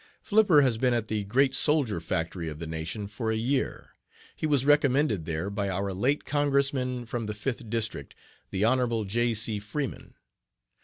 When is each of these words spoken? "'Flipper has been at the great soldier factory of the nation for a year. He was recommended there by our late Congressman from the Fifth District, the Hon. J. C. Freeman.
"'Flipper 0.23 0.63
has 0.63 0.79
been 0.79 0.95
at 0.95 1.09
the 1.09 1.23
great 1.25 1.53
soldier 1.53 1.99
factory 1.99 2.49
of 2.49 2.57
the 2.57 2.65
nation 2.65 3.05
for 3.05 3.29
a 3.29 3.35
year. 3.35 3.91
He 4.35 4.47
was 4.47 4.65
recommended 4.65 5.25
there 5.27 5.51
by 5.51 5.69
our 5.69 5.93
late 5.93 6.25
Congressman 6.25 7.05
from 7.05 7.27
the 7.27 7.35
Fifth 7.35 7.69
District, 7.69 8.15
the 8.49 8.65
Hon. 8.65 9.05
J. 9.07 9.35
C. 9.35 9.59
Freeman. 9.59 10.15